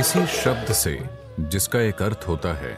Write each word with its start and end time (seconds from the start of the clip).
किसी 0.00 0.20
शब्द 0.26 0.72
से, 0.72 0.98
जिसका 1.42 1.80
एक 1.80 2.00
अर्थ 2.02 2.24
होता 2.28 2.52
है, 2.54 2.72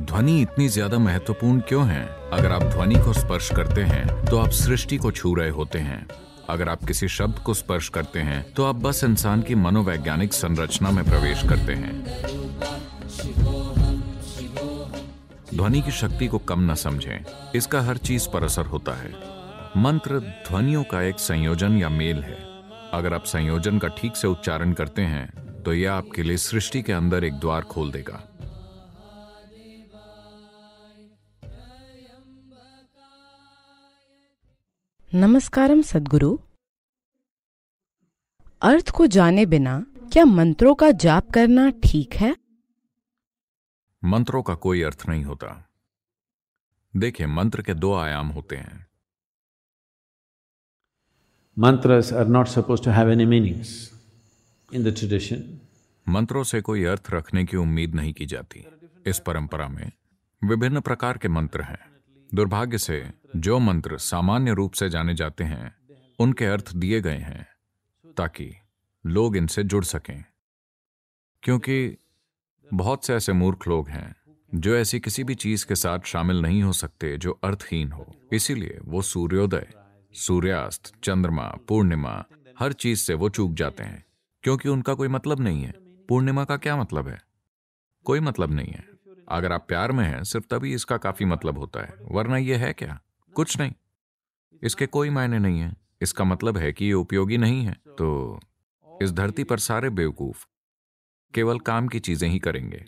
ध्वनि 0.00 0.40
इतनी 0.40 0.68
ज़्यादा 0.68 0.98
महत्वपूर्ण 0.98 1.60
क्यों 1.60 1.86
है? 1.88 2.02
अगर 2.32 2.52
आप 2.52 2.62
ध्वनि 2.64 2.94
को 2.94 3.12
स्पर्श 3.12 3.48
करते 3.52 3.82
हैं 3.82 4.24
तो 4.26 4.38
आप 4.38 4.50
सृष्टि 4.50 4.96
को 4.96 5.10
छू 5.10 5.32
रहे 5.34 5.48
होते 5.50 5.78
हैं। 5.78 6.06
अगर 6.48 6.68
आप 6.68 6.84
किसी 6.84 7.08
शब्द 7.08 7.38
को 7.38 7.54
स्पर्श 7.54 7.88
करते 7.88 8.20
हैं 8.20 8.40
तो 8.52 8.64
आप 8.64 8.76
बस 8.76 9.02
इंसान 9.04 9.42
की 9.42 9.54
मनोवैज्ञानिक 9.54 10.32
संरचना 10.32 10.90
में 10.90 11.04
प्रवेश 11.04 11.42
करते 11.48 11.74
हैं। 11.74 12.02
ध्वनि 15.54 15.80
की 15.82 15.90
शक्ति 15.92 16.26
को 16.26 16.38
कम 16.40 16.70
न 16.70 16.74
समझें। 16.74 17.24
इसका 17.54 17.80
हर 17.80 17.96
चीज़ 18.00 18.28
पर 18.28 18.44
असर 18.44 18.66
होता 18.66 18.94
है। 18.94 19.10
मंत्र 19.78 20.20
ध्वनियों 20.48 20.84
का 20.84 21.02
एक 21.02 21.18
संयोजन 21.20 21.78
या 21.78 21.88
मेल 21.88 22.22
है। 22.22 22.38
अगर 22.92 23.14
आप 23.14 23.24
संयोजन 23.24 23.78
का 23.78 23.88
ठीक 23.98 24.16
से 24.16 24.28
उच्चारण 24.28 24.72
करते 24.72 25.02
हैं 25.04 25.28
तो 25.66 25.74
यह 25.74 25.94
आपके 25.94 26.22
लिए 26.22 26.36
सृष्टि 26.36 26.82
के 26.82 26.92
अंदर 26.92 27.24
एक 27.24 27.34
द्वार 27.34 27.62
खोल 27.62 27.92
देगा। 27.92 28.28
नमस्कारम 35.14 35.82
सदगुरु। 35.82 36.38
अर्थ 38.62 38.90
को 38.90 39.06
जाने 39.06 39.46
बिना 39.46 39.86
क्या 40.12 40.24
मंत्रों 40.24 40.74
का 40.74 40.90
जाप 40.90 41.30
करना 41.30 41.70
ठीक 41.70 42.14
है? 42.14 42.36
मंत्रों 44.04 44.42
का 44.42 44.54
कोई 44.54 44.82
अर्थ 44.82 45.02
नहीं 45.08 45.24
होता। 45.24 45.68
देखिए 46.96 47.26
मंत्र 47.26 47.62
के 47.62 47.74
दो 47.74 47.94
आयाम 47.94 48.28
होते 48.28 48.56
हैं। 48.56 48.86
Mantras 51.58 52.12
are 52.12 52.28
not 52.28 52.46
supposed 52.46 52.84
to 52.84 52.88
have 52.88 53.14
any 53.18 53.26
meanings. 53.30 53.95
In 54.74 54.80
the 54.80 54.96
tradition. 54.96 55.40
मंत्रों 56.08 56.44
से 56.44 56.60
कोई 56.60 56.84
अर्थ 56.84 57.02
रखने 57.10 57.44
की 57.44 57.56
उम्मीद 57.56 57.94
नहीं 57.94 58.12
की 58.12 58.26
जाती। 58.26 58.64
इस 59.06 59.18
परंपरा 59.18 59.68
में 59.68 59.92
विभिन्न 60.44 60.80
प्रकार 60.80 61.18
के 61.18 61.28
मंत्र 61.28 61.62
हैं। 61.62 61.80
दुर्भाग्य 62.34 62.78
से 62.78 63.10
जो 63.36 63.58
मंत्र 63.58 63.98
सामान्य 63.98 64.54
रूप 64.54 64.72
से 64.72 64.88
जाने 64.88 65.14
जाते 65.14 65.44
हैं, 65.44 65.76
उनके 66.18 66.44
अर्थ 66.44 66.76
दिए 66.76 67.00
गए 67.00 67.16
हैं, 67.16 67.46
ताकि 68.16 68.52
लोग 69.06 69.36
इनसे 69.36 69.64
जुड़ 69.64 69.84
सकें। 69.84 70.24
क्योंकि 71.42 71.96
बहुत 72.74 73.06
से 73.06 73.14
ऐसे 73.14 73.32
मूर्ख 73.32 73.68
लोग 73.68 73.88
हैं, 73.88 74.16
जो 74.54 74.76
ऐसी 74.76 75.00
किसी 75.00 75.24
भी 75.24 75.34
चीज़ 75.34 75.66
के 75.66 75.74
साथ 75.74 75.98
शामिल 76.04 76.36
नहीं 76.36 76.62
हो 76.62 76.72
सकते 76.72 77.18
जो 77.18 77.40
अर्थहीन 77.44 77.92
हो। 77.92 78.16
इसीलिए 78.32 78.78
वो 78.84 79.02
सूर्योदय, 79.02 79.68
सूर्यास्त, 80.12 80.92
चंद्रमा, 81.04 81.56
पूर्णिमा, 81.68 82.24
हर 82.58 82.72
चीज़ 82.72 82.98
से 82.98 83.14
वो 83.14 83.28
चूक 83.28 83.52
जाते 83.52 83.82
हैं। 83.82 84.05
क्योंकि 84.46 84.68
उनका 84.68 84.94
कोई 84.94 85.08
मतलब 85.08 85.40
नहीं 85.40 85.62
है। 85.62 85.74
पूर्णिमा 86.08 86.44
का 86.44 86.56
क्या 86.56 86.76
मतलब 86.76 87.08
है? 87.08 87.22
कोई 88.04 88.20
मतलब 88.20 88.52
नहीं 88.52 88.72
है। 88.72 88.84
अगर 89.28 89.52
आप 89.52 89.64
प्यार 89.68 89.92
में 89.92 90.04
हैं, 90.04 90.24
सिर्फ़ 90.24 90.46
तभी 90.46 90.74
इसका 90.74 90.96
काफ़ी 90.96 91.24
मतलब 91.24 91.58
होता 91.58 91.80
है, 91.80 91.94
वरना 92.10 92.36
यह 92.36 92.58
है 92.58 92.72
क्या? 92.72 93.00
कुछ 93.34 93.60
नहीं। 93.60 93.72
इसके 94.62 94.86
कोई 94.86 95.10
मायने 95.10 95.38
नहीं 95.38 95.60
है। 95.60 95.76
इसका 96.02 96.24
मतलब 96.24 96.58
है 96.58 96.72
कि 96.72 96.84
ये 96.84 96.92
उपयोगी 96.92 97.38
नहीं 97.38 97.64
है। 97.64 97.72
तो 97.72 98.40
इस 99.02 99.12
धरती 99.12 99.44
पर 99.44 99.58
सारे 99.58 99.90
बेवकूफ़ 99.90 100.46
केवल 101.34 101.58
काम 101.58 101.88
की 101.88 102.00
चीज़ें 102.00 102.28
ही 102.28 102.38
करेंगे। 102.38 102.84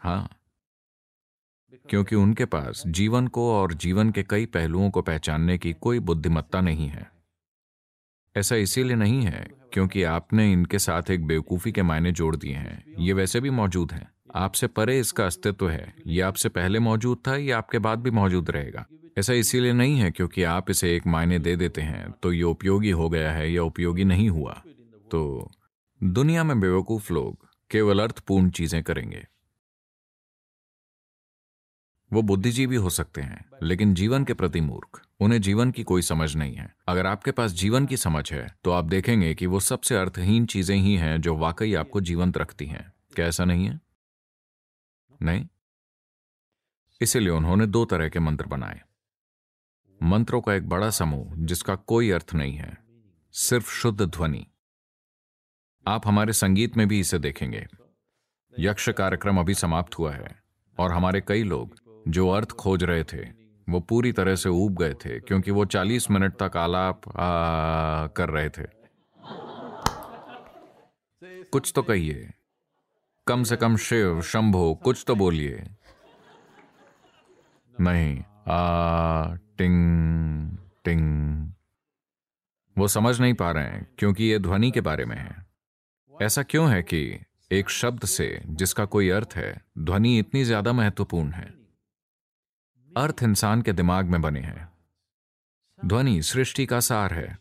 हाँ। 0.00 0.28
क्योंकि 1.88 2.16
उनके 2.16 2.44
पास 2.44 2.82
जीवन 2.86 3.28
को 3.28 3.54
और 3.54 3.74
जीवन 3.74 4.10
के 4.10 4.22
कई 4.22 4.46
पहलुओं 4.46 4.90
को 4.90 5.02
पहचानने 5.02 5.58
की 5.58 5.72
कोई 5.72 5.98
बुद्धिमत्ता 5.98 6.60
नहीं 6.60 6.88
है। 6.88 7.17
ऐसा 8.38 8.56
इसीलिए 8.56 8.96
नहीं 8.96 9.22
है 9.22 9.46
क्योंकि 9.72 10.02
आपने 10.02 10.52
इनके 10.52 10.78
साथ 10.78 11.10
एक 11.10 11.26
बेवकूफ़ी 11.26 11.72
के 11.72 11.82
मायने 11.82 12.12
जोड़ 12.12 12.34
दिए 12.36 12.54
हैं। 12.54 12.82
ये 12.98 13.12
वैसे 13.12 13.40
भी 13.40 13.50
मौजूद 13.50 13.92
हैं। 13.92 14.08
आपसे 14.34 14.66
परे 14.66 14.98
इसका 15.00 15.26
अस्तित्व 15.26 15.68
है। 15.68 15.94
ये 16.06 16.20
आपसे 16.20 16.48
पहले 16.48 16.78
मौजूद 16.78 17.18
था, 17.28 17.36
ये 17.36 17.50
आपके 17.50 17.78
बाद 17.78 17.98
भी 17.98 18.10
मौजूद 18.10 18.50
रहेगा। 18.50 18.86
ऐसा 19.18 19.32
इसीलिए 19.32 19.72
नहीं 19.72 19.98
है 19.98 20.10
क्योंकि 20.10 20.42
आप 20.42 20.70
इसे 20.70 20.94
एक 20.96 21.06
मायने 21.06 21.38
दे 21.38 21.56
देते 21.56 21.82
हैं 21.82 22.10
तो 22.22 22.32
ये 22.32 22.42
उपयोगी 22.42 22.90
हो 22.90 23.08
गया 23.08 23.32
है 23.32 23.50
या 23.52 23.62
उपयोगी 23.62 24.04
नहीं 24.04 24.28
हुआ। 24.30 24.62
तो 25.10 25.50
दुनिया 26.00 26.44
में 26.44 26.60
बेवकूफ़ 26.60 27.12
लोग 27.12 27.46
केवल 27.70 28.00
अर्थपूर्ण 28.00 28.50
चीज़ें 28.50 28.82
करेंगे। 28.82 29.24
वो 32.12 32.22
बुद्धिजीवी 32.22 32.76
हो 32.76 32.90
सकते 32.90 33.20
हैं, 33.20 33.44
लेकिन 33.62 33.94
जीवन 33.94 34.24
के 34.24 34.34
प्रति 34.34 34.60
मूर्ख। 34.60 35.00
उन्हें 35.20 35.40
जीवन 35.40 35.70
की 35.70 35.82
कोई 35.82 36.02
समझ 36.02 36.34
नहीं 36.36 36.54
है। 36.54 36.74
अगर 36.88 37.06
आपके 37.06 37.30
पास 37.30 37.52
जीवन 37.52 37.86
की 37.86 37.96
समझ 37.96 38.32
है 38.32 38.46
तो 38.64 38.70
आप 38.70 38.84
देखेंगे 38.84 39.34
कि 39.34 39.46
वो 39.46 39.60
सबसे 39.60 39.96
अर्थहीन 39.96 40.46
चीज़ें 40.46 40.76
ही 40.76 40.96
हैं 40.96 41.20
जो 41.20 41.36
वाकई 41.36 41.74
आपको 41.74 42.00
जीवंत 42.00 42.38
रखती 42.38 42.66
हैं। 42.66 42.92
क्या 43.14 43.26
ऐसा 43.26 43.44
नहीं 43.44 43.66
है? 43.66 43.80
नहीं? 45.22 45.46
इसीलिए 47.00 47.30
उन्होंने 47.30 47.66
दो 47.66 47.84
तरह 47.84 48.08
के 48.08 48.18
मंत्र 48.18 48.46
बनाए। 48.46 48.80
मंत्रों 50.02 50.40
का 50.40 50.54
एक 50.54 50.68
बड़ा 50.68 50.90
समूह, 50.90 51.34
जिसका 51.36 51.74
कोई 51.74 52.10
अर्थ 52.10 52.34
नहीं 52.34 52.54
है। 52.54 52.76
सिर्फ़ 53.34 53.70
शुद्ध 53.70 54.00
ध्वनि। 54.02 54.46
आप 55.86 56.06
हमारे 56.06 56.32
संगीत 56.32 56.76
में 56.76 56.86
भी 56.88 57.00
इसे 57.00 57.18
देखेंगे। 57.18 57.66
यक्ष 58.58 58.88
कार्यक्रम 58.88 59.38
अभी 59.40 59.54
समाप्त 59.54 59.98
हुआ 59.98 60.12
है, 60.12 60.42
और 60.78 60.92
हमारे 60.92 61.20
कई 61.20 61.42
लोग 61.42 61.87
जो 62.08 62.28
अर्थ 62.28 62.50
खोज 62.50 62.84
रहे 62.84 63.04
थे, 63.04 63.22
वो 63.68 63.80
पूरी 63.80 64.12
तरह 64.12 64.34
से 64.34 64.48
ऊब 64.48 64.76
गए 64.76 64.94
थे, 64.94 65.18
क्योंकि 65.20 65.50
वो 65.50 65.64
40 65.64 66.10
मिनट 66.10 66.36
तक 66.42 66.56
आलाप 66.56 67.02
कर 68.16 68.28
रहे 68.28 68.48
थे। 68.48 68.66
कुछ 71.52 71.72
तो 71.74 71.82
कहिए। 71.82 72.30
कम 73.26 73.42
से 73.44 73.56
कम 73.56 73.76
शिव, 73.76 74.20
शंभो, 74.22 74.74
कुछ 74.74 75.04
तो 75.06 75.14
बोलिए। 75.14 75.64
नहीं, 77.80 78.18
आ, 78.48 79.34
टिंग 79.34 80.56
टिंग। 80.84 81.52
वो 82.76 82.88
समझ 82.88 83.20
नहीं 83.20 83.34
पा 83.34 83.50
रहे 83.50 83.64
हैं, 83.64 83.86
क्योंकि 83.98 84.24
ये 84.24 84.38
ध्वनि 84.38 84.70
के 84.70 84.80
बारे 84.80 85.04
में 85.04 85.16
है। 85.16 85.46
ऐसा 86.22 86.42
क्यों 86.42 86.70
है 86.70 86.82
कि 86.82 87.20
एक 87.52 87.70
शब्द 87.70 88.04
से, 88.04 88.42
जिसका 88.46 88.84
कोई 88.84 89.08
अर्थ 89.10 89.34
है, 89.36 89.62
ध्वनि 89.78 90.18
इतनी 90.18 90.44
ज़्यादा 90.44 90.72
महत्वपूर्ण 90.72 91.30
है? 91.30 91.57
अर्थ 92.96 93.22
इंसान 93.22 93.62
के 93.62 93.72
दिमाग 93.72 94.06
में 94.06 94.20
बने 94.22 94.40
हैं। 94.40 94.68
ध्वनि 95.84 96.22
सृष्टि 96.22 96.66
का 96.66 96.80
सार 96.80 97.12
है। 97.12 97.38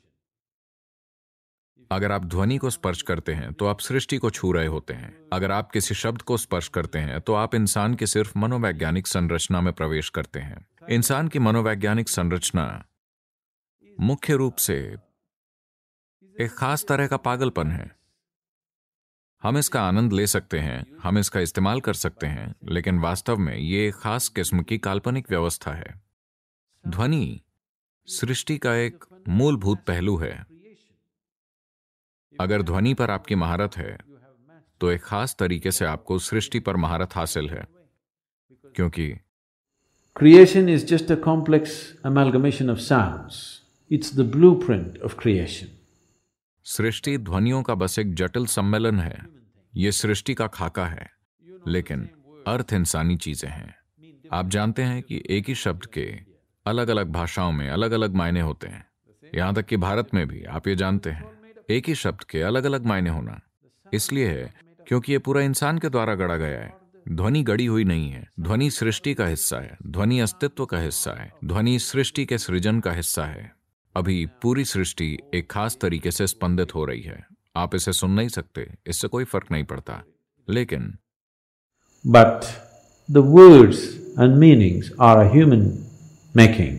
अगर 1.92 2.12
आप 2.12 2.26
ध्वनि 2.26 2.58
को 2.58 2.70
स्पर्श 2.70 3.02
करते 3.02 3.34
हैं 3.34 3.54
तो 3.54 3.66
आप 3.66 3.80
सृष्टि 3.80 4.18
को 4.18 4.30
छू 4.30 4.52
रहे 4.52 4.66
होते 4.66 4.94
हैं। 4.94 5.14
अगर 5.34 5.52
आप 5.52 5.72
किसी 5.72 5.96
शब्द 5.96 6.22
को 6.22 6.38
स्पर्श 6.38 6.68
करते 6.68 7.00
हैं 7.00 7.22
तो 7.22 7.34
आप 7.34 7.56
इंसान 7.56 7.96
की 7.96 8.08
सिर्फ़ 8.08 8.38
मनोवैज्ञानिक 8.40 9.08
संरचना 9.08 9.62
में 9.62 9.74
प्रवेश 9.74 10.10
करते 10.10 10.40
हैं। 10.40 10.66
इंसान 10.90 11.28
की 11.28 11.40
मनोवैज्ञानिक 11.40 12.10
संरचना 12.10 12.86
मुख्य 14.00 14.36
रूप 14.36 14.56
से 14.56 14.96
एक 16.40 16.52
खास 16.52 16.86
तरह 16.86 17.08
का 17.08 17.18
पागलपन 17.18 17.72
है। 17.72 17.97
हम 19.48 19.58
इसका 19.58 19.82
आनंद 19.82 20.14
ले 20.14 20.26
सकते 20.28 20.60
हैं 20.60 20.86
हम 21.04 21.18
इसका 21.18 21.40
इस्तेमाल 21.40 21.80
कर 21.82 21.94
सकते 21.94 22.28
हैं 22.28 22.54
लेकिन 22.70 22.98
वास्तव 23.00 23.38
में 23.38 23.56
ये 23.56 23.88
एक 23.88 23.96
खास 23.96 24.28
किस्म 24.30 24.62
की 24.62 24.78
काल्पनिक 24.78 25.30
व्यवस्था 25.30 25.72
है 25.72 25.94
ध्वनि 26.84 27.40
सृष्टि 28.08 28.58
का 28.58 28.74
एक 28.76 29.06
मूलभूत 29.30 29.84
पहलू 29.88 30.16
है 30.18 30.32
अगर 32.36 32.62
ध्वनि 32.62 32.94
पर 32.94 33.12
आपकी 33.12 33.36
महारत 33.36 33.78
है 33.78 33.98
तो 34.82 34.92
एक 34.92 35.04
खास 35.04 35.36
तरीके 35.40 35.72
से 35.72 35.86
आपको 35.86 36.20
सृष्टि 36.20 36.60
पर 36.60 36.78
महारत 36.78 37.16
हासिल 37.16 37.50
है 37.50 37.66
क्योंकि 38.76 39.08
Creation 40.16 40.70
is 40.70 40.84
just 40.84 41.12
a 41.12 41.20
complex 41.24 41.80
amalgamation 42.04 42.70
of 42.70 42.80
sounds. 42.82 43.42
It's 43.92 44.12
the 44.12 44.28
blueprint 44.36 45.02
of 45.02 45.18
creation. 45.18 45.74
सृष्टि 46.66 47.18
ध्वनियों 47.18 47.64
का 47.64 47.76
बस 47.76 48.00
एक 48.00 48.14
जटिल 48.16 48.46
सम्मेलन 48.46 49.00
है 49.00 49.37
ये 49.78 49.92
सृष्टि 49.92 50.34
का 50.34 50.48
खाका 50.48 50.86
है, 50.86 51.10
लेकिन 51.68 52.10
अर्थ 52.48 52.74
इंसानी 52.74 53.16
चीज़ें 53.18 53.50
हैं। 53.50 53.76
आप 54.34 54.50
जानते 54.50 54.82
हैं 54.82 55.02
कि 55.04 55.24
एक 55.30 55.50
ही 55.50 55.56
शब्द 55.56 55.86
के 55.86 56.20
अलग 56.66 56.88
अलग 56.88 57.12
भाषाओं 57.12 57.52
में 57.52 57.70
अलग 57.70 57.92
अलग 57.92 58.16
मायने 58.16 58.42
होते 58.42 58.68
हैं। 58.68 58.86
यहाँ 59.36 59.56
तक 59.56 59.66
कि 59.66 59.78
भारत 59.78 60.14
में 60.14 60.28
भी, 60.28 60.44
आप 60.44 60.68
ये 60.68 60.76
जानते 60.76 61.10
हैं, 61.10 61.32
एक 61.70 61.88
ही 61.88 61.96
शब्द 61.96 62.24
के 62.24 62.42
अलग 62.42 62.64
अलग 62.64 62.86
मायने 62.86 63.10
होना। 63.10 63.42
इसलिए 63.94 64.28
है, 64.28 64.54
क्योंकि 64.88 65.12
ये 65.12 65.18
पूरा 65.18 65.42
इंसान 65.42 65.78
के 65.78 65.90
द्वारा 65.90 66.16
गढ़ा 66.16 66.38
गया 66.38 66.60
है। 66.60 66.74
ध्वनि 67.10 67.44
गढ़ी 67.44 67.66
हुई 67.66 67.84
नहीं 67.84 68.10
है, 68.10 68.28
ध्वनि 68.40 68.70
सृष्टि 68.70 69.14
का 69.14 69.26
हिस्सा 69.26 69.58
है, 69.58 69.78
ध्वनि 69.88 70.20
अस्तित्व 70.20 70.66
का 70.66 70.80
हिस्सा 70.80 71.12
है, 71.12 71.32
ध्वनि 71.46 71.80
सृष्टि 71.80 72.26
के 72.26 72.38
सृजन 72.38 72.80
का 72.80 72.92
हिस्सा 72.92 73.26
है। 73.26 73.52
अभी 73.96 74.26
पूरी 74.26 74.66
सृष्टि 74.66 75.18
एक 75.34 75.52
खास 75.52 75.78
तरीके 75.82 76.12
से 76.12 76.28
स्पंदित 76.28 76.76
हो 76.76 76.86
रही 76.86 77.02
है। 77.02 77.37
आप 77.58 77.76
इसे 77.76 77.94
सुन 77.94 78.12
नहीं 78.12 78.28
सकते 78.28 78.74
इससे 78.88 79.08
कोई 79.08 79.24
फ़र्क 79.24 79.46
नहीं 79.52 79.64
पड़ता। 79.64 80.04
लेकिन 80.50 80.98
but 82.08 82.42
words 83.12 83.78
and 84.20 84.34
meanings 84.36 84.86
are 85.02 85.18
a 85.24 85.28
human 85.36 85.66
making. 86.38 86.76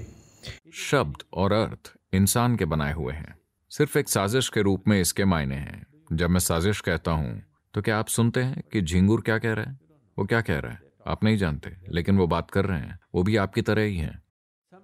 शब्द 0.72 1.16
और 1.34 1.52
अर्थ 1.52 1.92
इंसान 2.12 2.56
के 2.56 2.64
बनाए 2.64 2.92
हुए 2.92 3.12
हैं। 3.12 3.38
सिर्फ़ 3.70 3.98
एक 3.98 4.08
साजिश 4.08 4.48
के 4.48 4.62
रूप 4.62 4.88
में 4.88 5.00
इसके 5.00 5.24
मायने 5.24 5.54
हैं। 5.54 5.86
जब 6.12 6.30
मैं 6.30 6.40
साजिश 6.40 6.80
कहता 6.80 7.10
हूँ 7.10 7.42
तो 7.74 7.82
क्या 7.82 7.98
आप 7.98 8.08
सुनते 8.08 8.42
हैं 8.42 8.62
कि 8.72 8.82
झिंगूर 8.82 9.20
क्या 9.20 9.38
कह 9.38 9.52
रहा 9.52 9.64
है? 9.64 9.78
वो 10.18 10.24
क्या 10.24 10.40
कह 10.40 10.58
रहा 10.58 10.72
है? 10.72 10.82
आप 11.06 11.24
नहीं 11.24 11.36
जानते 11.36 11.76
लेकिन 11.88 12.18
वो 12.18 12.26
बात 12.26 12.50
कर 12.50 12.64
रहे 12.64 12.80
हैं। 12.80 12.98
वो 13.14 13.22
भी 13.22 13.36
आपकी 13.36 13.62
तरह 13.62 13.82
ही 13.82 13.96
हैं। 13.96 14.22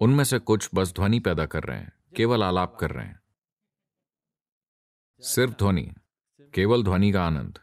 उनमें 0.01 0.25
से 0.25 0.39
कुछ 0.39 0.71
बस 0.75 0.93
ध्वनि 0.93 1.21
पैदा 1.21 1.47
कर 1.47 1.63
रहे 1.63 1.79
हैं 1.79 1.93
केवल 2.17 2.43
आलाप 2.43 2.77
कर 2.81 2.91
रहे 2.91 3.07
हैं। 3.07 3.21
सिर्फ़ 5.23 5.53
ध्वनि, 5.53 5.83
केवल 6.55 6.83
ध्वनि 6.83 7.11
का 7.13 7.23
आनंद। 7.23 7.59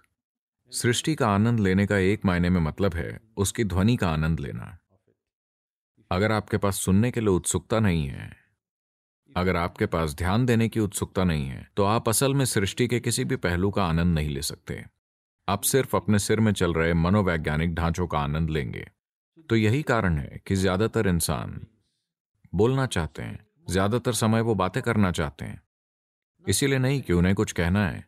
सृष्टि 0.71 1.13
का 1.15 1.27
आनंद 1.27 1.59
लेने 1.59 1.85
का 1.87 1.97
एक 1.97 2.25
मायने 2.25 2.49
में 2.49 2.59
मतलब 2.61 2.93
है 2.95 3.19
उसकी 3.37 3.63
ध्वनि 3.63 3.95
का 3.95 4.09
आनंद 4.09 4.39
लेना। 4.39 4.77
अगर 6.11 6.31
आपके 6.31 6.57
पास 6.57 6.79
सुनने 6.81 7.11
के 7.11 7.19
लिए 7.19 7.29
उत्सुकता 7.29 7.79
नहीं 7.79 8.07
है, 8.07 8.31
अगर 9.35 9.55
आपके 9.55 9.85
पास 9.87 10.13
ध्यान 10.15 10.45
देने 10.45 10.67
की 10.69 10.79
उत्सुकता 10.79 11.23
नहीं 11.23 11.45
है 11.45 11.67
तो 11.77 11.83
आप 11.85 12.09
असल 12.09 12.33
में 12.33 12.45
सृष्टि 12.47 12.87
के 12.87 12.99
किसी 12.99 13.25
भी 13.25 13.35
पहलू 13.37 13.71
का 13.71 13.83
आनंद 13.85 14.15
नहीं 14.15 14.29
ले 14.29 14.41
सकते। 14.43 14.83
आप 15.47 15.63
सिर्फ़ 15.63 15.95
अपने 15.95 16.19
सिर 16.19 16.39
में 16.39 16.51
चल 16.53 16.73
रहे 16.73 16.93
मनोवैज्ञानिक 16.95 17.75
ढांचों 17.75 18.07
का 18.07 18.19
आनंद 18.19 18.49
लेंगे। 18.49 18.85
तो 19.49 19.55
यही 19.57 19.81
कारण 19.83 20.17
है 20.17 20.41
कि 20.47 20.55
ज़्यादातर 20.57 21.07
इंसान 21.07 21.59
बोलना 22.53 22.85
चाहते 22.87 23.21
हैं, 23.21 23.45
ज़्यादातर 23.67 24.13
समय 24.15 24.41
वो 24.41 24.55
बातें 24.55 24.81
करना 24.83 25.11
चाहते 25.13 25.45
हैं। 25.45 25.61
इसीलिए 26.47 26.79
नहीं 26.79 27.01
कि 27.01 27.13
उन्हें 27.13 27.33
कुछ 27.35 27.51
कहना 27.51 27.87
है। 27.87 28.05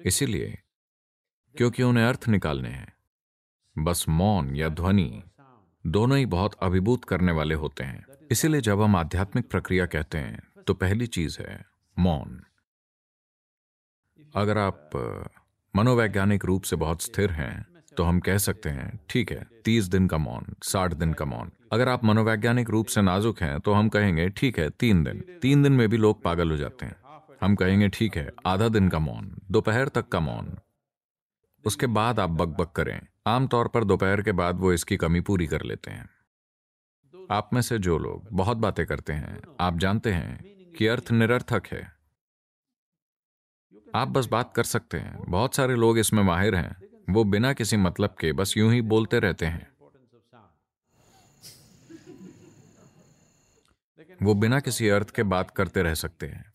इसीलिए, 0.00 0.58
क्योंकि 1.54 1.82
उन्हें 1.82 2.04
अर्थ 2.04 2.28
निकालने 2.28 2.68
हैं। 2.68 2.92
बस 3.76 4.04
मौन 4.08 4.54
या 4.56 4.68
ध्वनि 4.68 5.22
दोनों 5.84 6.18
ही 6.18 6.26
बहुत 6.26 6.54
अभिभूत 6.54 7.04
करने 7.04 7.32
वाले 7.32 7.54
होते 7.54 7.84
हैं। 7.84 8.04
इसीलिए 8.30 8.60
जब 8.60 8.80
हम 8.82 8.96
आध्यात्मिक 8.96 9.50
प्रक्रिया 9.50 9.86
कहते 9.86 10.18
हैं 10.18 10.42
तो 10.66 10.74
पहली 10.74 11.06
चीज़ 11.06 11.38
है 11.40 11.64
मौन। 11.96 12.42
अगर 14.34 14.58
आप 14.58 14.90
मनोवैज्ञानिक 15.74 16.44
रूप 16.44 16.62
से 16.62 16.76
बहुत 16.76 17.02
स्थिर 17.02 17.30
हैं 17.30 17.66
तो 17.96 18.04
हम 18.04 18.20
कह 18.20 18.38
सकते 18.38 18.70
हैं, 18.70 19.00
ठीक 19.08 19.30
है, 19.32 19.46
तीस 19.64 19.84
दिन 19.84 20.06
का 20.06 20.18
मौन, 20.18 20.54
साठ 20.62 20.94
दिन 20.94 21.12
का 21.12 21.24
मौन। 21.24 21.50
अगर 21.72 21.88
आप 21.88 22.04
मनोवैज्ञानिक 22.04 22.70
रूप 22.70 22.86
से 22.86 23.02
नाजुक 23.02 23.40
हैं 23.40 23.58
तो 23.60 23.72
हम 23.72 23.88
कहेंगे, 23.88 24.28
ठीक 24.28 24.58
है, 24.58 24.68
तीन 24.70 25.02
दिन। 25.04 25.20
तीन 25.42 25.62
दिन 25.62 25.72
में 25.72 25.88
भी 25.88 25.96
लोग 25.96 26.22
पागल 26.22 26.50
हो 26.50 26.56
जाते 26.56 26.86
हैं। 26.86 26.96
हम 27.42 27.54
कहेंगे, 27.54 27.88
ठीक 27.88 28.16
है, 28.16 28.32
आधा 28.46 28.68
दिन 28.68 28.88
का 28.88 28.98
मौन, 28.98 29.40
दोपहर 29.50 29.88
तक 29.88 30.08
का 30.08 30.20
मौन। 30.20 30.58
उसके 31.64 31.86
बाद 31.86 32.20
आप 32.20 32.30
बकबक 32.30 32.72
करें। 32.72 33.00
आमतौर 33.26 33.68
पर 33.68 33.84
दोपहर 33.84 34.22
के 34.22 34.32
बाद 34.32 34.56
वो 34.56 34.72
इसकी 34.72 34.96
कमी 34.96 35.20
पूरी 35.20 35.46
कर 35.46 35.62
लेते 35.62 35.90
हैं। 35.90 36.10
आप 37.30 37.50
में 37.52 37.62
से 37.62 37.78
जो 37.78 37.98
लोग 37.98 38.28
बहुत 38.32 38.56
बातें 38.56 38.86
करते 38.86 39.12
हैं, 39.12 39.42
आप 39.60 39.78
जानते 39.78 40.12
हैं 40.12 40.44
कि 40.72 40.86
अर्थ 40.86 41.10
निरर्थक 41.10 41.62
है। 41.66 41.92
आप 43.94 44.08
बस 44.08 44.26
बात 44.26 44.54
कर 44.54 44.64
सकते 44.64 44.98
हैं। 44.98 45.18
बहुत 45.28 45.54
सारे 45.54 45.74
लोग 45.74 45.98
इसमें 45.98 46.22
माहिर 46.22 46.54
हैं। 46.54 46.82
वो 47.10 47.24
बिना 47.24 47.52
किसी 47.52 47.76
मतलब 47.76 48.14
के 48.20 48.32
बस 48.32 48.56
यूँ 48.56 48.72
ही 48.72 48.80
बोलते 48.82 49.18
रहते 49.18 49.46
हैं। 49.46 49.72
वो 54.22 54.34
बिना 54.34 54.60
किसी 54.60 54.88
अर्थ 54.88 55.10
के 55.10 55.22
बात 55.22 55.50
करते 55.50 55.82
रह 55.82 55.94
सकते 55.94 56.26
हैं। 56.26 56.51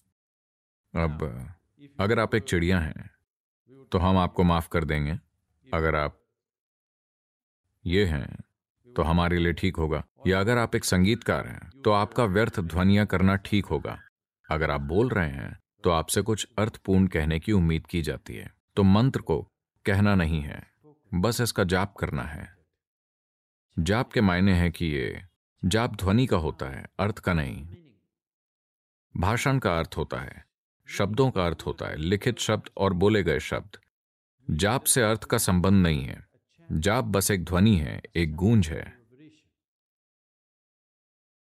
अब 0.93 1.23
अगर 1.99 2.19
आप 2.19 2.35
एक 2.35 2.43
चिड़िया 2.43 2.79
हैं 2.79 3.09
तो 3.91 3.97
हम 3.97 4.17
आपको 4.17 4.43
माफ़ 4.43 4.67
कर 4.69 4.83
देंगे। 4.83 5.17
अगर 5.67 5.95
आप 5.95 6.19
ये 7.85 8.05
हैं 8.05 8.27
तो 8.87 9.03
हमारे 9.03 9.37
लिए 9.37 9.53
ठीक 9.53 9.75
होगा। 9.75 10.03
या 10.27 10.39
अगर 10.39 10.57
आप 10.57 10.75
एक 10.75 10.85
संगीतकार 10.85 11.47
हैं 11.47 11.69
तो 11.81 11.91
आपका 11.91 12.23
व्यर्थ 12.25 12.59
ध्वनिया 12.59 13.05
करना 13.05 13.35
ठीक 13.35 13.65
होगा। 13.65 13.97
अगर 14.49 14.71
आप 14.71 14.81
बोल 14.81 15.09
रहे 15.09 15.29
हैं 15.29 15.57
तो 15.83 15.89
आपसे 15.89 16.21
कुछ 16.21 16.47
अर्थपूर्ण 16.59 17.07
कहने 17.07 17.39
की 17.39 17.51
उम्मीद 17.51 17.87
की 17.87 18.01
जाती 18.01 18.35
है। 18.35 18.51
तो 18.75 18.83
मंत्र 18.83 19.21
को 19.21 19.41
कहना 19.85 20.15
नहीं 20.15 20.41
है 20.41 20.61
बस 21.11 21.41
इसका 21.41 21.63
जाप 21.65 21.95
करना 21.95 22.23
है। 22.23 22.55
जाप 23.77 24.11
के 24.11 24.21
मायने 24.21 24.53
हैं 24.53 24.71
कि 24.71 24.85
ये 24.85 25.21
जाप 25.63 25.95
ध्वनि 25.95 26.25
का 26.27 26.37
होता 26.37 26.69
है 26.69 26.85
अर्थ 26.99 27.19
का 27.19 27.33
नहीं। 27.33 27.65
भाषण 29.15 29.59
का 29.59 29.77
अर्थ 29.79 29.97
होता 29.97 30.19
है। 30.19 30.46
शब्दों 30.89 31.29
का 31.31 31.45
अर्थ 31.45 31.63
होता 31.65 31.85
है, 31.85 31.95
लिखित 31.95 32.39
शब्द 32.39 32.69
और 32.77 32.93
बोले 32.93 33.23
गए 33.23 33.39
शब्द। 33.39 33.77
जाप 34.47 34.83
से 34.83 35.01
अर्थ 35.01 35.23
का 35.23 35.37
संबंध 35.37 35.83
नहीं 35.83 36.03
है। 36.03 36.25
जाप 36.69 37.03
बस 37.05 37.31
एक 37.31 37.43
ध्वनि 37.45 37.75
है, 37.75 38.01
एक 38.15 38.35
गूंज 38.35 38.67
है। 38.67 38.93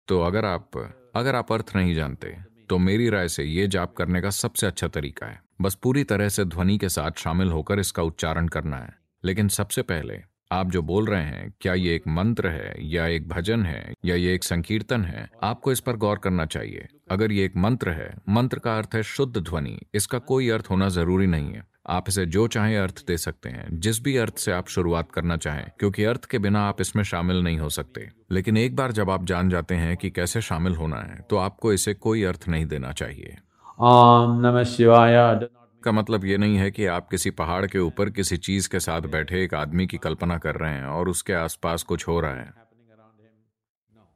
तो 0.07 0.21
अगर 0.21 0.45
आप 0.45 0.77
अगर 1.15 1.35
आप 1.35 1.51
अर्थ 1.51 1.71
नहीं 1.75 1.95
जानते 1.95 2.35
तो 2.69 2.77
मेरी 2.77 3.09
राय 3.09 3.27
से 3.27 3.43
यह 3.43 3.67
जाप 3.67 3.93
करने 3.93 4.21
का 4.21 4.29
सबसे 4.29 4.67
अच्छा 4.67 4.87
तरीका 4.87 5.25
है। 5.25 5.41
बस 5.61 5.75
पूरी 5.75 6.03
तरह 6.03 6.29
से 6.29 6.45
ध्वनि 6.45 6.77
के 6.77 6.89
साथ 6.89 7.11
शामिल 7.17 7.51
होकर 7.51 7.79
इसका 7.79 8.03
उच्चारण 8.03 8.47
करना 8.47 8.77
है। 8.77 8.93
लेकिन 9.23 9.47
सबसे 9.47 9.81
पहले 9.81 10.21
आप 10.51 10.71
जो 10.71 10.81
बोल 10.81 11.05
रहे 11.05 11.23
हैं, 11.23 11.53
क्या 11.61 11.73
ये 11.73 11.95
एक 11.95 12.07
मंत्र 12.07 12.47
है, 12.47 12.75
या 12.79 13.05
एक 13.07 13.29
भजन 13.29 13.65
है, 13.65 13.93
या 14.05 14.15
ये 14.15 14.33
एक 14.35 14.43
संकीर्तन 14.43 15.03
है, 15.03 15.29
आपको 15.43 15.71
इस 15.71 15.79
पर 15.79 15.95
गौर 15.95 16.17
करना 16.17 16.45
चाहिए। 16.45 16.87
अगर 17.11 17.31
ये 17.31 17.45
एक 17.45 17.57
मंत्र 17.57 17.89
है, 17.89 18.13
मंत्र 18.29 18.59
का 18.59 18.77
अर्थ 18.77 18.95
है 18.95 19.03
शुद्ध 19.03 19.37
ध्वनि, 19.37 19.79
इसका 19.93 20.17
कोई 20.17 20.49
अर्थ 20.49 20.67
होना 20.69 20.89
ज़रूरी 20.89 21.27
नहीं 21.27 21.53
है। 21.53 21.63
आप 21.89 22.05
इसे 22.07 22.25
जो 22.25 22.47
चाहे 22.47 22.75
अर्थ 22.75 23.03
दे 23.07 23.17
सकते 23.17 23.49
हैं, 23.49 23.79
जिस 23.79 24.03
भी 24.03 24.17
अर्थ 24.17 24.37
से 24.37 24.51
आप 24.51 24.67
शुरुआत 24.67 25.11
करना 25.11 25.37
चाहें, 25.37 25.65
क्योंकि 25.79 26.03
अर्थ 26.03 26.25
के 26.25 26.39
बिना 26.39 26.61
आप 26.61 26.81
इसमें 26.81 27.03
शामिल 27.03 27.41
नहीं 27.43 27.59
हो 27.59 27.69
सकते। 27.69 28.09
लेकिन 28.31 28.57
एक 28.57 28.75
बार 28.75 28.91
जब 28.91 29.09
आप 29.09 29.25
जान 29.25 29.49
जाते 29.49 29.75
हैं 29.75 29.95
कि 29.97 30.09
कैसे 30.09 30.41
शामिल 30.41 30.75
होना 30.75 30.97
है 30.97 31.25
तो 31.29 31.37
आपको 31.37 31.73
इसे 31.73 31.93
कोई 31.93 32.23
अर्थ 32.23 32.47
नहीं 32.49 32.65
देना 32.65 32.91
चाहिए। 32.91 33.37
ओम 33.79 34.39
नमः 34.39 34.63
शिवाय। 34.63 35.47
का 35.81 35.91
मतलब 35.91 36.25
ये 36.25 36.37
नहीं 36.37 36.57
है 36.57 36.69
कि 36.71 36.85
आप 36.85 37.09
किसी 37.09 37.29
पहाड़ 37.31 37.65
के 37.65 37.79
ऊपर 37.79 38.09
किसी 38.09 38.37
चीज़ 38.37 38.69
के 38.69 38.79
साथ 38.79 39.01
बैठे 39.01 39.43
एक 39.43 39.53
आदमी 39.53 39.87
की 39.87 39.97
कल्पना 39.97 40.37
कर 40.37 40.55
रहे 40.55 40.73
हैं 40.73 40.85
और 40.85 41.09
उसके 41.09 41.33
आसपास 41.33 41.83
कुछ 41.83 42.07
हो 42.07 42.19
रहा 42.19 42.35
है। 42.35 42.53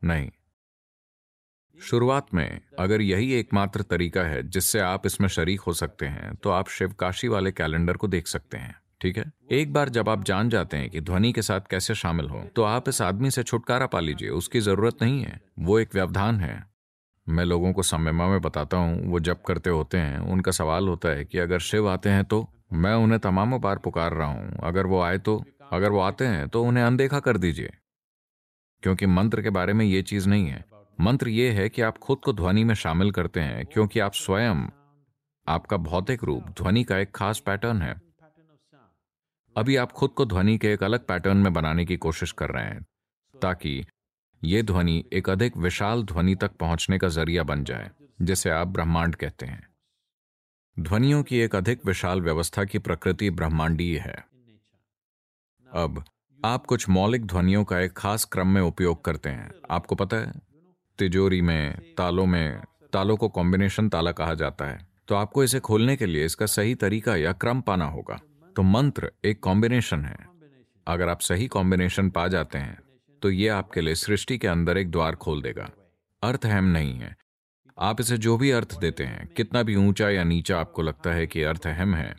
नहीं। 0.01 0.29
शुरुआत 1.79 2.33
में 2.33 2.61
अगर 2.79 3.01
यही 3.01 3.31
एकमात्र 3.33 3.81
तरीका 3.81 4.23
है 4.23 4.41
जिससे 4.49 4.79
आप 4.79 5.05
इसमें 5.05 5.27
शरीक 5.27 5.61
हो 5.61 5.73
सकते 5.73 6.05
हैं 6.05 6.35
तो 6.35 6.49
आप 6.49 6.69
शिवकाशी 6.69 7.27
वाले 7.27 7.51
कैलेंडर 7.51 7.97
को 7.97 8.07
देख 8.07 8.27
सकते 8.27 8.57
हैं, 8.57 8.75
ठीक 9.01 9.17
है? 9.17 9.25
एक 9.51 9.73
बार 9.73 9.89
जब 9.89 10.09
आप 10.09 10.23
जान 10.23 10.49
जाते 10.49 10.77
हैं 10.77 10.89
कि 10.89 11.01
ध्वनि 11.01 11.31
के 11.33 11.41
साथ 11.41 11.61
कैसे 11.69 11.95
शामिल 11.95 12.29
हो 12.29 12.43
तो 12.55 12.63
आप 12.63 12.89
इस 12.89 13.01
आदमी 13.01 13.31
से 13.31 13.43
छुटकारा 13.43 13.87
पा 13.87 13.99
लीजिए, 13.99 14.29
उसकी 14.29 14.59
ज़रूरत 14.59 15.01
नहीं 15.01 15.21
है, 15.23 15.39
वो 15.59 15.79
एक 15.79 15.95
व्यवधान 15.95 16.39
है। 16.39 16.74
मैं 17.27 17.45
लोगों 17.45 17.71
को 17.73 17.83
सम्यमा 17.83 18.27
में 18.27 18.41
बताता 18.41 18.77
हूँ, 18.77 19.11
वो 19.11 19.19
जब 19.19 19.41
करते 19.41 19.69
होते 19.69 19.97
हैं, 19.97 20.19
उनका 20.19 20.51
सवाल 20.51 20.87
होता 20.87 21.09
है 21.09 21.25
कि 21.25 21.37
अगर 21.39 21.59
शिव 21.59 21.89
आते 21.89 22.09
हैं 22.09 22.23
तो 22.23 22.47
मैं 22.73 22.93
उन्हें 22.93 23.19
तमामों 23.19 23.61
बार 23.61 23.77
पुकार 23.77 24.13
रहा 24.13 24.27
हूँ। 24.27 24.59
अगर 24.63 24.85
वो 24.85 25.01
आए 25.01 25.17
तो 25.17 25.43
अगर 25.73 25.91
वो 25.91 25.99
आते 25.99 26.25
हैं 26.25 26.47
तो 26.49 26.63
उन्हें 26.63 26.83
अनदेखा 26.83 27.19
कर 27.19 27.37
दीजिए। 27.37 27.71
क्योंकि 28.83 29.05
मंत्र 29.05 29.41
के 29.41 29.49
बारे 29.49 29.73
में 29.73 29.85
ये 29.85 30.01
चीज़ 30.01 30.29
नहीं 30.29 30.47
है। 30.47 30.63
मंत्र 31.01 31.29
ये 31.29 31.51
है 31.51 31.69
कि 31.69 31.81
आप 31.81 31.97
खुद 31.97 32.17
को 32.17 32.33
ध्वनि 32.33 32.63
में 32.63 32.75
शामिल 32.75 33.11
करते 33.11 33.39
हैं, 33.39 33.65
क्योंकि 33.65 33.99
आप 33.99 34.13
स्वयं, 34.13 34.67
आपका 35.47 35.77
भौतिक 35.77 36.23
रूप, 36.23 36.43
ध्वनि 36.49 36.83
का 36.83 36.97
एक 36.97 37.11
खास 37.15 37.39
पैटर्न 37.39 37.81
है। 37.81 37.95
अभी 39.55 39.75
आप 39.75 39.91
खुद 39.91 40.09
को 40.09 40.25
ध्वनि 40.25 40.57
के 40.57 40.73
एक 40.73 40.83
अलग 40.83 41.05
पैटर्न 41.05 41.37
में 41.37 41.53
बनाने 41.53 41.85
की 41.85 41.97
कोशिश 41.97 42.31
कर 42.31 42.49
रहे 42.49 42.63
हैं, 42.63 42.85
ताकि 43.35 43.83
ये 44.45 44.63
ध्वनि 44.63 45.05
एक 45.13 45.29
अधिक 45.29 45.57
विशाल 45.57 46.03
ध्वनि 46.03 46.35
तक 46.35 46.51
पहुँचने 46.51 46.97
का 46.97 47.07
ज़रिया 47.07 47.43
बन 47.43 47.63
जाए, 47.63 47.91
जिसे 48.21 48.49
आप 48.49 48.67
ब्रह्मांड 48.67 49.15
कहते 49.15 49.45
हैं। 49.45 49.67
ध्वनियों 50.79 51.23
की 51.23 51.37
एक 51.37 51.55
अधिक 51.55 51.85
विशाल 51.85 52.21
व्यवस्था 52.21 52.63
की 52.63 52.79
प्रकृति 52.79 53.29
ब्रह्मांडीय 53.29 53.97
है। 53.97 54.27
अब, 55.73 56.03
आप 56.45 56.65
कुछ 56.65 56.89
मौलिक 56.89 57.25
ध्वनियों 57.25 57.63
का 57.63 57.79
एक 57.79 57.93
खास 57.93 58.25
क्रम 58.25 58.47
में 58.47 58.61
उपयोग 58.61 59.05
करते 59.05 59.29
हैं। 59.29 59.51
आपको 59.71 59.95
पता 59.95 60.17
है, 60.17 60.33
तिजोरी 60.99 61.41
में, 61.41 61.93
तालों 61.95 62.25
में, 62.25 62.61
तालों 62.93 63.17
को 63.17 63.29
कॉम्बिनेशन 63.29 63.89
ताला 63.89 64.11
कहा 64.11 64.33
जाता 64.33 64.65
है। 64.65 64.87
तो 65.07 65.15
आपको 65.15 65.43
इसे 65.43 65.59
खोलने 65.59 65.95
के 65.95 66.05
लिए 66.05 66.25
इसका 66.25 66.45
सही 66.45 66.75
तरीका 66.75 67.15
या 67.15 67.33
क्रम 67.33 67.61
पाना 67.61 67.85
होगा। 67.85 68.19
तो 68.55 68.61
मंत्र 68.61 69.11
एक 69.25 69.39
कॉम्बिनेशन 69.39 70.05
है। 70.05 70.17
अगर 70.87 71.09
आप 71.09 71.19
सही 71.19 71.47
कॉम्बिनेशन 71.47 72.09
पा 72.09 72.27
जाते 72.27 72.57
हैं 72.57 72.84
तो 73.25 73.31
ये 73.31 73.47
आपके 73.47 73.81
लिए 73.81 73.95
सृष्टि 73.95 74.37
के 74.37 74.47
अंदर 74.47 74.77
एक 74.77 74.91
द्वार 74.91 75.15
खोल 75.15 75.41
देगा। 75.41 75.71
अर्थ 76.23 76.45
अहम 76.45 76.63
नहीं 76.63 76.93
है। 76.93 77.17
आप 77.79 78.01
इसे 78.01 78.17
जो 78.17 78.37
भी 78.37 78.51
अर्थ 78.51 78.79
देते 78.79 79.03
हैं 79.03 79.27
कितना 79.27 79.63
भी 79.63 79.75
ऊँचा 79.75 80.09
या 80.09 80.23
नीचा 80.23 80.59
आपको 80.59 80.81
लगता 80.81 81.11
है 81.11 81.27
कि 81.27 81.41
अर्थ 81.41 81.67
अहम 81.67 81.95
है। 81.95 82.15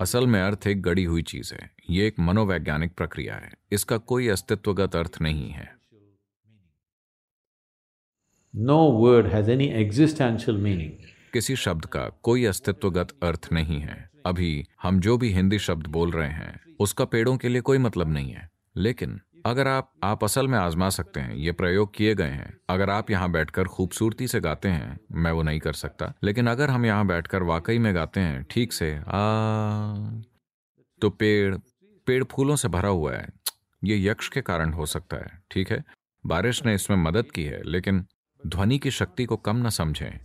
असल 0.00 0.26
में 0.26 0.42
अर्थ 0.42 0.66
एक 0.66 0.82
गड़ी 0.82 1.04
हुई 1.04 1.22
चीज़ 1.22 1.54
है। 1.54 1.70
यह 1.90 2.06
एक 2.06 2.20
मनोवैज्ञानिक 2.20 2.94
प्रक्रिया 2.94 3.36
है। 3.36 3.52
इसका 3.72 3.98
कोई 3.98 4.28
अस्तित्वगत 4.28 4.96
अर्थ 4.96 5.18
नहीं 5.22 5.50
है। 5.50 5.76
No 8.56 8.78
word 8.78 9.26
has 9.26 9.50
any 9.50 9.66
existential 9.66 10.56
meaning 10.56 10.92
किसी 11.32 11.56
शब्द 11.56 11.86
का 11.86 12.08
कोई 12.08 12.44
अस्तित्वगत 12.44 13.08
अर्थ 13.22 13.48
नहीं 13.52 13.80
है। 13.80 14.10
अभी 14.26 14.64
हम 14.82 15.00
जो 15.00 15.18
भी 15.18 15.32
हिंदी 15.32 15.58
शब्द 15.58 15.86
बोल 15.86 16.10
रहे 16.10 16.30
हैं 16.30 16.76
उसका 16.80 17.04
पेड़ों 17.04 17.36
के 17.36 17.48
लिए 17.48 17.60
कोई 17.60 17.78
मतलब 17.78 18.08
नहीं 18.08 18.30
है। 18.30 18.58
लेकिन 18.76 19.20
अगर 19.46 19.68
आप 19.68 19.92
आप 20.04 20.24
असल 20.24 20.48
में 20.48 20.58
आजमा 20.58 20.88
सकते 20.88 21.20
हैं, 21.20 21.34
ये 21.34 21.52
प्रयोग 21.52 21.94
किए 21.94 22.14
गए 22.14 22.28
हैं। 22.28 22.58
अगर 22.68 22.90
आप 22.90 23.10
यहाँ 23.10 23.30
बैठकर 23.30 23.64
खूबसूरती 23.64 24.28
से 24.28 24.40
गाते 24.40 24.68
हैं, 24.68 25.00
मैं 25.12 25.32
वो 25.32 25.42
नहीं 25.42 25.60
कर 25.60 25.72
सकता। 25.72 26.12
लेकिन 26.22 26.46
अगर 26.46 26.70
हम 26.70 26.86
यहाँ 26.86 27.06
बैठकर 27.06 27.42
वाकई 27.42 27.78
में 27.78 27.94
गाते 27.94 28.20
हैं, 28.20 28.42
ठीक 28.42 28.72
से, 28.72 28.92
आ 28.92 29.00
तो 31.00 31.10
पेड़ 31.10 31.56
पेड़ 32.06 32.24
फूलों 32.24 32.56
से 32.56 32.68
भरा 32.68 32.88
हुआ 32.88 33.14
है। 33.14 33.28
ये 33.84 34.10
यक्ष 34.10 34.28
के 34.28 34.40
कारण 34.40 34.72
हो 34.72 34.86
सकता 34.86 35.16
है, 35.16 35.42
ठीक 35.50 35.70
है? 35.70 35.84
बारिश 36.26 36.64
ने 36.66 36.74
इसमें 36.74 36.96
मदद 36.96 37.30
की 37.30 37.44
है, 37.44 37.62
लेकिन 37.64 38.06
ध्वनि 38.46 38.78
की 38.78 38.90
शक्ति 38.90 39.24
को 39.24 39.36
कम 39.36 39.56
ना 39.56 39.68
समझें। 39.68 40.20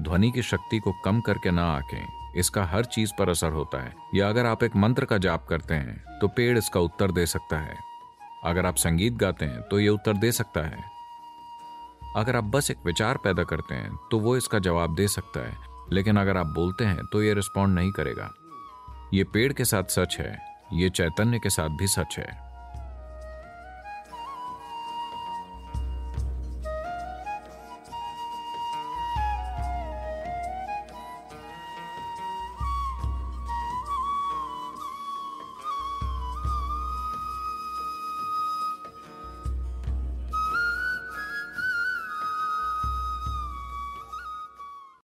ध्वनि 0.00 0.30
की 0.30 0.42
शक्ति 0.42 0.78
को 0.78 0.92
कम 1.04 1.20
करके 1.20 1.50
ना 1.50 1.64
आके। 1.64 2.17
इसका 2.38 2.64
हर 2.64 2.84
चीज़ 2.84 3.12
पर 3.18 3.28
असर 3.28 3.52
होता 3.52 3.82
है। 3.82 3.94
या 4.14 4.28
अगर 4.28 4.46
आप 4.46 4.64
एक 4.64 4.76
मंत्र 4.76 5.04
का 5.04 5.18
जाप 5.18 5.46
करते 5.46 5.74
हैं 5.74 6.18
तो 6.20 6.28
पेड़ 6.28 6.58
इसका 6.58 6.80
उत्तर 6.80 7.12
दे 7.12 7.26
सकता 7.26 7.58
है। 7.58 7.76
अगर 8.44 8.66
आप 8.66 8.76
संगीत 8.76 9.12
गाते 9.12 9.44
हैं 9.44 9.62
तो 9.62 9.80
ये 9.80 9.88
उत्तर 9.88 10.16
दे 10.16 10.32
सकता 10.32 10.60
है। 10.60 10.82
अगर 12.16 12.36
आप 12.36 12.44
बस 12.44 12.70
एक 12.70 12.78
विचार 12.86 13.16
पैदा 13.16 13.44
करते 13.44 13.74
हैं 13.74 13.96
तो 14.10 14.18
वो 14.18 14.36
इसका 14.36 14.58
जवाब 14.58 14.94
दे 14.94 15.08
सकता 15.08 15.40
है। 15.40 15.56
लेकिन 15.92 16.16
अगर 16.16 16.36
आप 16.36 16.46
बोलते 16.46 16.84
हैं 16.84 17.06
तो 17.12 17.22
ये 17.22 17.34
रिस्पॉन्ड 17.34 17.74
नहीं 17.74 17.92
करेगा। 17.92 18.30
ये 19.14 19.24
पेड़ 19.24 19.52
के 19.52 19.64
साथ 19.64 19.84
सच 19.84 20.16
है, 20.20 20.38
ये 20.72 20.90
चैतन्य 20.90 21.38
के 21.38 21.50
साथ 21.50 21.68
भी 21.68 21.86
सच 21.86 22.18
है। 22.18 22.47